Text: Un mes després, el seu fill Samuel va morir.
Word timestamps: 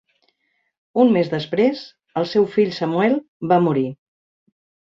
Un 1.03 1.13
mes 1.17 1.29
després, 1.33 1.83
el 2.23 2.27
seu 2.31 2.49
fill 2.57 2.73
Samuel 2.81 3.17
va 3.55 3.61
morir. 3.69 3.87